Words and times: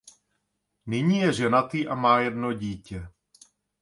Nyní 0.85 1.17
je 1.19 1.33
ženatý 1.33 1.87
a 1.87 1.95
má 1.95 2.19
jedno 2.19 2.53
dítě. 2.53 3.09